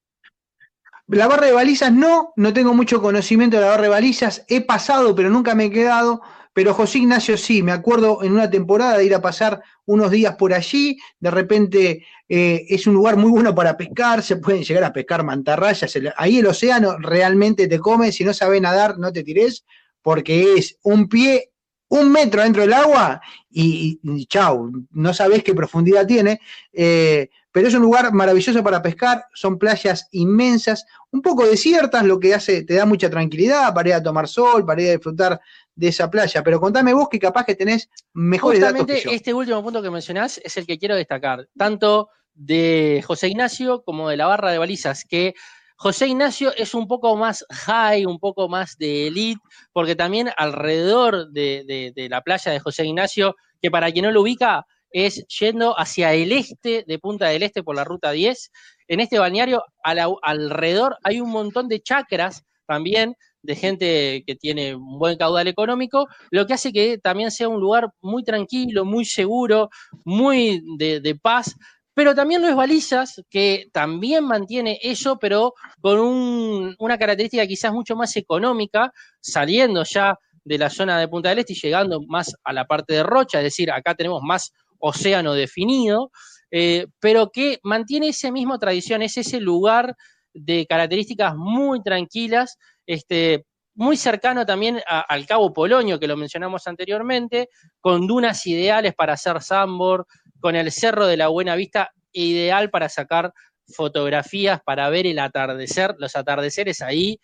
[1.07, 4.45] La barra de balizas no, no tengo mucho conocimiento de la barra de balizas.
[4.49, 6.21] He pasado, pero nunca me he quedado.
[6.53, 10.35] Pero José Ignacio sí, me acuerdo en una temporada de ir a pasar unos días
[10.35, 14.83] por allí, de repente eh, es un lugar muy bueno para pescar, se pueden llegar
[14.83, 19.23] a pescar mantarrayas, ahí el océano realmente te come, si no sabes nadar no te
[19.23, 19.65] tires,
[20.01, 21.51] porque es un pie,
[21.89, 26.39] un metro dentro del agua y, chau, no sabes qué profundidad tiene.
[26.71, 32.19] Eh, pero es un lugar maravilloso para pescar, son playas inmensas, un poco desiertas, lo
[32.19, 35.39] que hace, te da mucha tranquilidad para ir a tomar sol, para ir a disfrutar
[35.75, 36.43] de esa playa.
[36.43, 39.11] Pero contame vos que capaz que tenés mejores datos que yo.
[39.11, 44.09] este último punto que mencionás es el que quiero destacar, tanto de José Ignacio como
[44.09, 45.33] de la barra de balizas, que
[45.75, 49.41] José Ignacio es un poco más high, un poco más de elite,
[49.73, 54.21] porque también alrededor de, de la playa de José Ignacio, que para quien no lo
[54.21, 58.51] ubica, es yendo hacia el este de Punta del Este por la ruta 10.
[58.87, 64.99] En este balneario alrededor hay un montón de chacras también de gente que tiene un
[64.99, 69.69] buen caudal económico, lo que hace que también sea un lugar muy tranquilo, muy seguro,
[70.05, 71.55] muy de, paz,
[71.93, 78.15] pero también Luis Balizas, que también mantiene eso, pero con una característica quizás mucho más
[78.15, 82.65] económica, saliendo ya de la zona de Punta del Este y llegando más a la
[82.65, 86.11] parte de Rocha, es decir, acá tenemos más océano definido,
[86.51, 89.95] eh, pero que mantiene esa misma tradición, es ese lugar
[90.33, 97.49] de características muy tranquilas, este, muy cercano también al Cabo Polonio, que lo mencionamos anteriormente,
[97.79, 100.05] con dunas ideales para hacer sandboard,
[100.39, 103.33] con el Cerro de la Buena Vista, ideal para sacar
[103.73, 105.95] fotografías, para ver el atardecer.
[105.97, 107.19] Los atardeceres ahí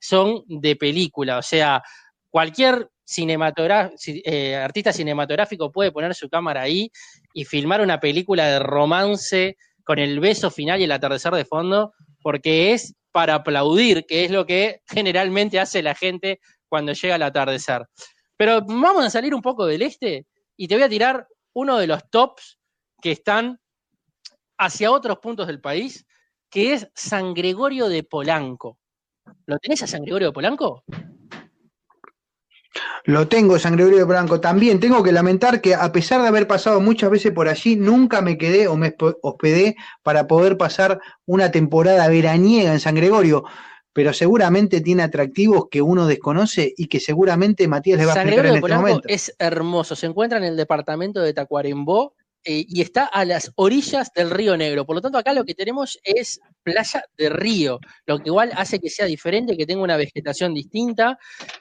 [0.00, 1.82] son de película, o sea,
[2.30, 6.90] cualquier eh, artista cinematográfico puede poner su cámara ahí
[7.34, 11.92] y filmar una película de romance con el beso final y el atardecer de fondo,
[12.22, 17.22] porque es para aplaudir, que es lo que generalmente hace la gente cuando llega el
[17.22, 17.86] atardecer.
[18.36, 21.86] Pero vamos a salir un poco del este y te voy a tirar uno de
[21.86, 22.58] los tops
[23.00, 23.60] que están
[24.58, 26.06] hacia otros puntos del país,
[26.48, 28.78] que es San Gregorio de Polanco.
[29.46, 30.84] ¿Lo tenés a San Gregorio de Polanco?
[33.04, 34.40] Lo tengo, San Gregorio de Polanco.
[34.40, 38.22] También tengo que lamentar que a pesar de haber pasado muchas veces por allí, nunca
[38.22, 43.44] me quedé o me hospedé para poder pasar una temporada veraniega en San Gregorio.
[43.92, 48.46] Pero seguramente tiene atractivos que uno desconoce y que seguramente Matías le va a explicar
[48.46, 49.08] en este momento.
[49.08, 49.94] Es hermoso.
[49.94, 54.56] Se encuentra en el departamento de Tacuarembó, eh, y está a las orillas del río
[54.56, 54.84] Negro.
[54.84, 58.80] Por lo tanto, acá lo que tenemos es playa de río, lo que igual hace
[58.80, 61.18] que sea diferente, que tenga una vegetación distinta,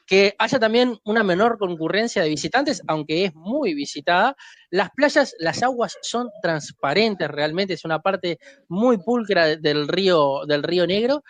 [0.08, 4.36] que haya también una menor concurrencia de visitantes, aunque es muy visitada.
[4.70, 10.64] Las playas, las aguas son transparentes realmente, es una parte muy pulcra del río, del
[10.64, 11.24] río Negro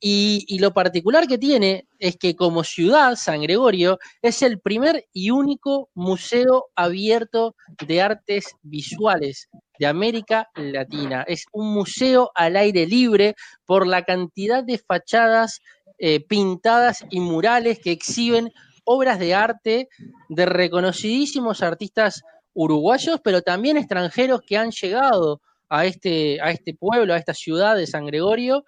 [0.00, 5.30] y, lo particular que tiene es que como ciudad, San Gregorio es el primer y
[5.30, 7.56] único museo abierto
[7.86, 11.24] de artes visuales de América Latina.
[11.26, 13.34] Es un museo al aire libre
[13.66, 15.60] por la cantidad de fachadas
[15.98, 18.52] eh, pintadas y murales que exhiben
[18.84, 19.88] obras de arte
[20.28, 22.22] de reconocidísimos artistas
[22.54, 27.76] uruguayos, pero también extranjeros que han llegado a este, a este pueblo, a esta ciudad
[27.76, 28.64] de San Gregorio,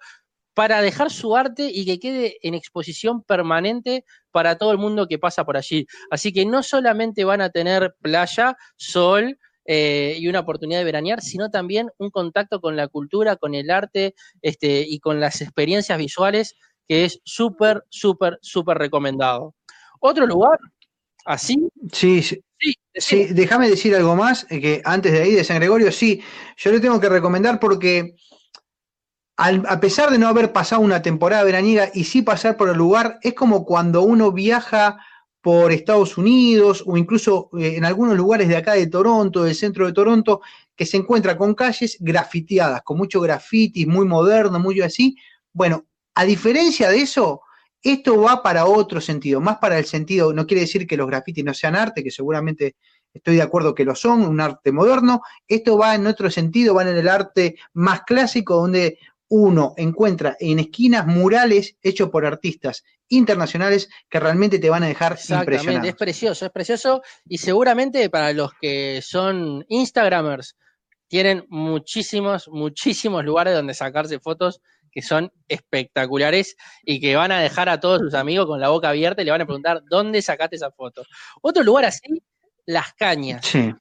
[0.53, 5.19] para dejar su arte y que quede en exposición permanente para todo el mundo que
[5.19, 5.85] pasa por allí.
[6.09, 11.21] Así que no solamente van a tener playa, sol, eh, y una oportunidad de veranear,
[11.21, 15.97] sino también un contacto con la cultura, con el arte este, y con las experiencias
[15.97, 16.55] visuales,
[16.87, 19.55] que es súper, súper, súper recomendado.
[19.99, 20.57] Otro lugar,
[21.25, 21.57] así.
[21.93, 22.43] Sí, sí.
[22.93, 26.21] Sí, déjame decir algo más, eh, que antes de ahí de San Gregorio, sí,
[26.57, 28.15] yo le tengo que recomendar porque
[29.37, 33.17] a pesar de no haber pasado una temporada veraniega y sí pasar por el lugar,
[33.23, 34.99] es como cuando uno viaja
[35.41, 39.87] por Estados Unidos o incluso eh, en algunos lugares de acá de Toronto, del centro
[39.87, 40.41] de Toronto,
[40.75, 45.17] que se encuentra con calles grafiteadas, con mucho graffiti, muy moderno, muy así.
[45.51, 47.41] Bueno, a diferencia de eso,
[47.81, 51.43] esto va para otro sentido, más para el sentido, no quiere decir que los grafitis
[51.43, 52.75] no sean arte, que seguramente
[53.11, 56.83] estoy de acuerdo que lo son, un arte moderno, esto va en otro sentido, va
[56.83, 58.99] en el arte más clásico, donde
[59.33, 65.17] uno encuentra en esquinas murales hechos por artistas internacionales que realmente te van a dejar
[65.29, 65.87] impresionado.
[65.87, 70.57] Es precioso, es precioso y seguramente para los que son Instagramers
[71.07, 77.69] tienen muchísimos, muchísimos lugares donde sacarse fotos que son espectaculares y que van a dejar
[77.69, 80.57] a todos sus amigos con la boca abierta y le van a preguntar dónde sacaste
[80.57, 81.05] esa foto.
[81.41, 82.21] Otro lugar así,
[82.65, 83.45] Las Cañas.
[83.45, 83.73] Sí.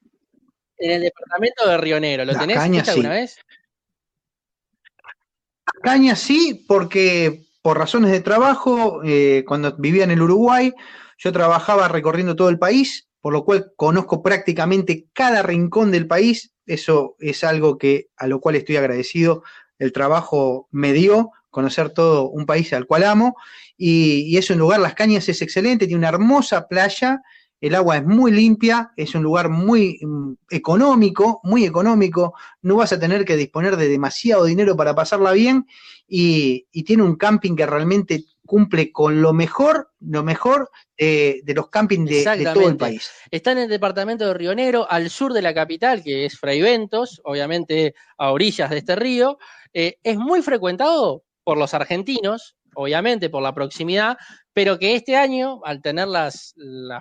[0.79, 2.25] En el departamento de Río Negro.
[2.25, 3.37] ¿Lo tenés alguna vez?
[5.83, 10.73] Caña sí, porque por razones de trabajo, eh, cuando vivía en el Uruguay,
[11.19, 16.53] yo trabajaba recorriendo todo el país, por lo cual conozco prácticamente cada rincón del país.
[16.67, 19.43] Eso es algo que a lo cual estoy agradecido.
[19.79, 23.37] El trabajo me dio conocer todo un país al cual amo
[23.77, 27.23] y, y es un lugar, Las Cañas es excelente, tiene una hermosa playa
[27.61, 32.93] el agua es muy limpia, es un lugar muy mm, económico, muy económico, no vas
[32.93, 35.67] a tener que disponer de demasiado dinero para pasarla bien
[36.09, 42.11] y, tiene un camping que realmente cumple con lo mejor, lo mejor de, los campings
[42.11, 43.11] de, todo el país.
[43.31, 47.21] Está en el departamento de Río Negro, al sur de la capital, que es Fraiventos,
[47.25, 49.39] obviamente a orillas de este río.
[49.73, 54.17] Eh, es muy frecuentado por los argentinos, obviamente por la proximidad,
[54.53, 56.55] pero que este año, al tener las,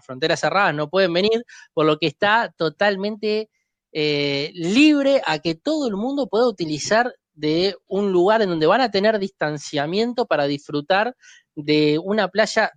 [0.05, 1.43] fronteras cerradas, no pueden venir,
[1.73, 3.49] por lo que está totalmente
[3.91, 8.81] eh, libre a que todo el mundo pueda utilizar de un lugar en donde van
[8.81, 11.15] a tener distanciamiento para disfrutar
[11.55, 12.71] de una playa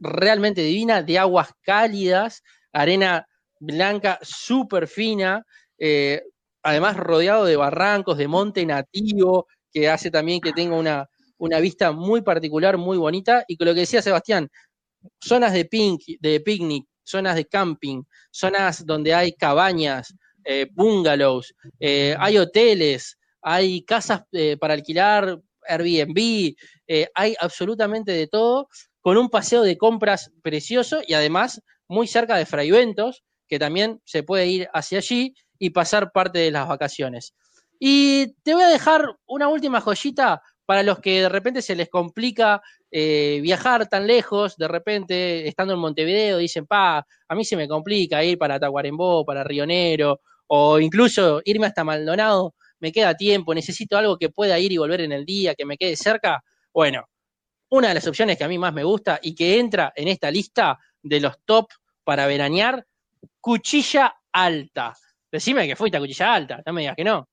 [0.00, 3.26] realmente divina, de aguas cálidas, arena
[3.58, 5.44] blanca súper fina,
[5.78, 6.22] eh,
[6.62, 11.08] además rodeado de barrancos, de monte nativo, que hace también que tenga una,
[11.40, 14.48] una vista muy particular, muy bonita, y con lo que decía Sebastián,
[15.20, 15.68] zonas de,
[16.20, 20.14] de picnic, zonas de camping, zonas donde hay cabañas,
[20.44, 26.54] eh, bungalows, eh, hay hoteles, hay casas eh, para alquilar, Airbnb,
[27.14, 28.68] hay absolutamente de todo,
[29.00, 34.22] con un paseo de compras precioso y además muy cerca de Fraiventos, que también se
[34.22, 37.34] puede ir hacia allí y pasar parte de las vacaciones.
[37.78, 41.88] Y te voy a dejar una última joyita para los que de repente se les
[41.88, 42.62] complica
[42.92, 47.66] eh, viajar tan lejos, de repente estando en Montevideo, dicen, pa, a mí se me
[47.66, 53.52] complica ir para Tacuarembó, para Río Negro, o incluso irme hasta Maldonado, me queda tiempo,
[53.52, 56.40] necesito algo que pueda ir y volver en el día, que me quede cerca.
[56.72, 57.04] Bueno,
[57.70, 60.30] una de las opciones que a mí más me gusta y que entra en esta
[60.30, 61.66] lista de los top
[62.04, 62.86] para veranear,
[63.40, 64.94] Cuchilla Alta.
[65.32, 67.28] Decime que fuiste a Cuchilla Alta, no me digas que no.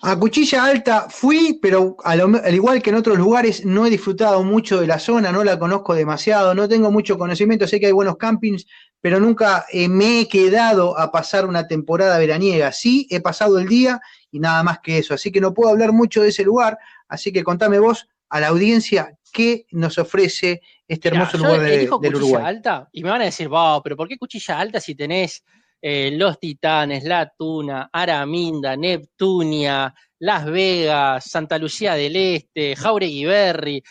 [0.00, 4.80] A Cuchilla Alta fui, pero al igual que en otros lugares no he disfrutado mucho
[4.80, 8.16] de la zona, no la conozco demasiado, no tengo mucho conocimiento, sé que hay buenos
[8.16, 8.66] campings,
[9.00, 12.70] pero nunca eh, me he quedado a pasar una temporada veraniega.
[12.70, 15.92] Sí, he pasado el día y nada más que eso, así que no puedo hablar
[15.92, 16.78] mucho de ese lugar,
[17.08, 22.12] así que contame vos a la audiencia qué nos ofrece este hermoso lugar de, del
[22.12, 25.42] Cuchilla Alta y me van a decir, wow, pero ¿por qué Cuchilla Alta si tenés
[25.80, 33.82] eh, Los Titanes, La Tuna, Araminda, Neptunia, Las Vegas, Santa Lucía del Este, Jauregui Berry,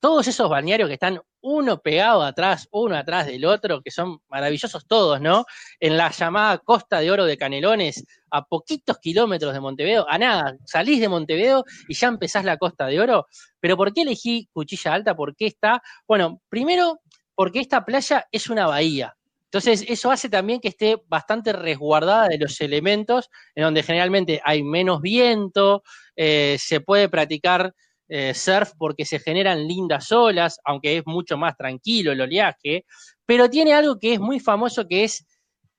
[0.00, 4.84] todos esos balnearios que están uno pegado atrás, uno atrás del otro, que son maravillosos
[4.86, 5.44] todos, ¿no?
[5.78, 10.56] En la llamada Costa de Oro de Canelones, a poquitos kilómetros de Montevideo, a nada,
[10.64, 13.26] salís de Montevideo y ya empezás la Costa de Oro.
[13.60, 15.14] Pero ¿por qué elegí Cuchilla Alta?
[15.14, 15.80] ¿Por qué está?
[16.08, 17.00] Bueno, primero,
[17.36, 19.16] porque esta playa es una bahía.
[19.56, 24.62] Entonces, eso hace también que esté bastante resguardada de los elementos, en donde generalmente hay
[24.62, 25.82] menos viento,
[26.14, 27.74] eh, se puede practicar
[28.06, 32.84] eh, surf porque se generan lindas olas, aunque es mucho más tranquilo el oleaje,
[33.24, 35.24] pero tiene algo que es muy famoso que es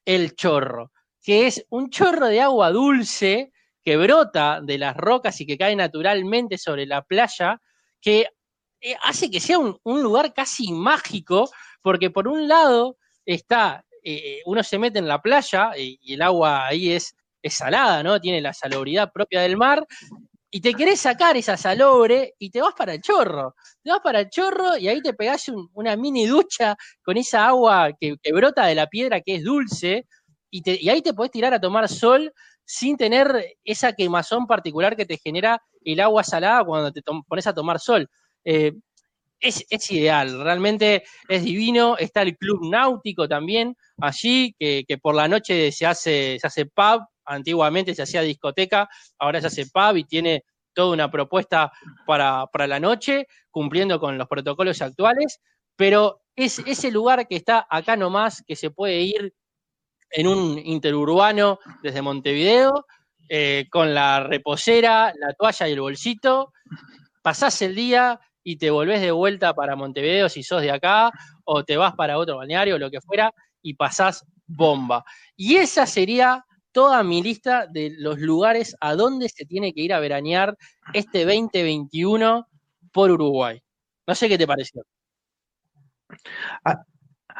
[0.05, 3.51] el chorro, que es un chorro de agua dulce
[3.83, 7.61] que brota de las rocas y que cae naturalmente sobre la playa,
[8.01, 8.27] que
[8.81, 11.51] eh, hace que sea un, un lugar casi mágico,
[11.83, 12.97] porque por un lado
[13.27, 18.01] está, eh, uno se mete en la playa y, el agua ahí es, es, salada,
[18.01, 18.19] ¿no?
[18.19, 19.85] Tiene la salubridad propia del mar.
[20.49, 23.53] Y te querés sacar esa salobre y te vas para el chorro.
[23.83, 27.91] Te vas para el chorro y ahí te pegás una mini ducha con esa agua
[27.99, 30.07] que, brota de la piedra que es dulce.
[30.49, 35.17] Y, ahí te podés tirar a tomar sol sin tener esa quemazón particular que te
[35.17, 38.09] genera el agua salada cuando te pones a tomar sol.
[38.45, 38.71] Eh,
[39.39, 41.97] es, ideal, realmente es divino.
[41.97, 47.05] Está el club náutico también allí, que, por la noche se hace, se hace pub,
[47.25, 51.71] antiguamente se hacía discoteca, ahora se hace pub y tiene toda una propuesta
[52.05, 55.39] para, la noche, cumpliendo con los protocolos actuales,
[55.75, 59.33] pero es ese lugar que está acá nomás, que se puede ir
[60.11, 62.85] en un interurbano desde Montevideo,
[63.27, 66.53] eh, con la reposera, la toalla y el bolsito,
[67.23, 71.11] pasás el día, y te volvés de vuelta para Montevideo si sos de acá,
[71.43, 75.03] o te vas para otro balneario, lo que fuera, y pasás bomba.
[75.35, 79.93] Y esa sería toda mi lista de los lugares a donde se tiene que ir
[79.93, 80.57] a veranear
[80.93, 82.47] este 2021
[82.93, 83.61] por Uruguay.
[84.07, 84.81] No sé qué te pareció.
[86.63, 86.85] Ah,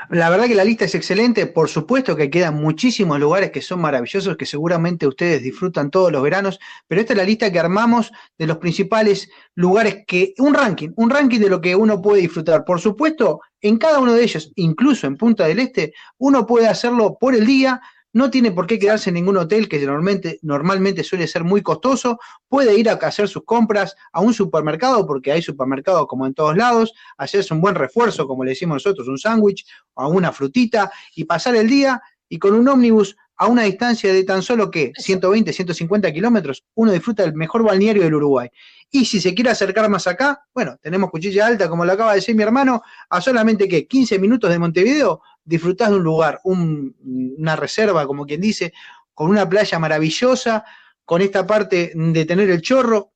[0.10, 3.82] la verdad que la lista es excelente, por supuesto que quedan muchísimos lugares que son
[3.82, 8.12] maravillosos, que seguramente ustedes disfrutan todos los veranos, pero esta es la lista que armamos
[8.38, 12.64] de los principales lugares que, un ranking, un ranking de lo que uno puede disfrutar.
[12.64, 17.18] Por supuesto, en cada uno de ellos, incluso en Punta del Este, uno puede hacerlo
[17.20, 17.82] por el día,
[18.14, 22.20] no tiene por qué quedarse en ningún hotel que normalmente, normalmente suele ser muy costoso,
[22.48, 26.56] puede ir a hacer sus compras a un supermercado, porque hay supermercados como en todos
[26.58, 31.26] lados, hacerse un buen refuerzo, como le decimos nosotros, un sándwich o una frutita, y
[31.26, 35.54] pasar el día y con un ómnibus a una distancia de tan solo que 120,
[35.54, 38.50] 150 kilómetros, uno disfruta del mejor balneario del Uruguay.
[38.90, 42.18] Y si se quiere acercar más acá, bueno, tenemos Cuchilla Alta, como lo acaba de
[42.18, 47.56] decir mi hermano, a solamente que 15 minutos de Montevideo, disfrutás de un lugar, una
[47.56, 48.74] reserva, como quien dice,
[49.14, 50.66] con una playa maravillosa,
[51.06, 53.14] con esta parte de tener el chorro,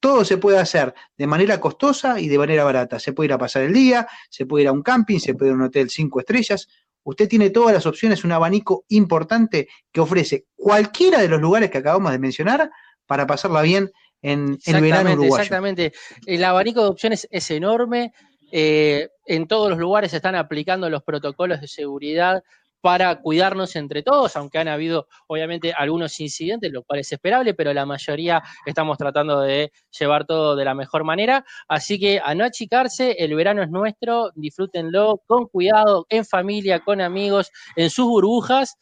[0.00, 2.98] todo se puede hacer de manera costosa y de manera barata.
[2.98, 5.50] Se puede ir a pasar el día, se puede ir a un camping, se puede
[5.50, 6.66] ir a un hotel cinco estrellas,
[7.04, 11.78] usted tiene todas las opciones, un abanico importante que ofrece cualquiera de los lugares que
[11.78, 12.70] acabamos de mencionar
[13.06, 15.42] para pasarla bien en el verano uruguayo.
[15.42, 15.92] Exactamente,
[16.26, 18.12] el abanico de opciones es enorme.
[18.52, 22.42] Eh, en todos los lugares se están aplicando los protocolos de seguridad
[22.82, 27.72] para cuidarnos entre todos, aunque han habido obviamente algunos incidentes, lo cual es esperable, pero
[27.72, 31.44] la mayoría estamos tratando de llevar todo de la mejor manera.
[31.68, 37.00] Así que a no achicarse, el verano es nuestro, disfrútenlo con cuidado, en familia, con
[37.00, 38.76] amigos, en sus burbujas,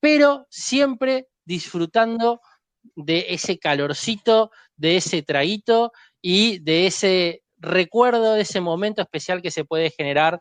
[0.00, 2.40] pero siempre disfrutando
[2.96, 9.50] de ese calorcito, de ese traguito y de ese recuerdo, de ese momento especial que
[9.50, 10.40] se puede generar,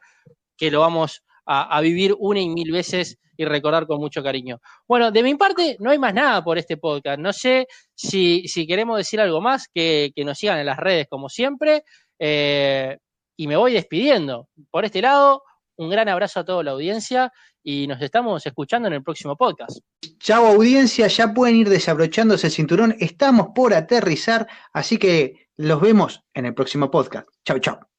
[0.57, 4.59] que lo vamos a, vivir una y mil veces y recordar con mucho cariño.
[4.88, 7.20] Bueno, de mi parte no hay más nada por este podcast.
[7.20, 11.84] No sé si, queremos decir algo más, que, nos sigan en las redes como siempre.
[12.18, 12.97] Eh,
[13.38, 14.47] y me voy despidiendo.
[14.72, 15.43] Por este lado,
[15.78, 17.32] un gran abrazo a toda la audiencia
[17.63, 19.80] y nos estamos escuchando en el próximo podcast.
[20.20, 26.23] Chao audiencia, ya pueden ir desabrochándose el cinturón, estamos por aterrizar, así que los vemos
[26.33, 27.27] en el próximo podcast.
[27.43, 27.94] Chao, chao.